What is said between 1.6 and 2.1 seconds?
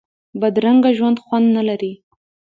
لري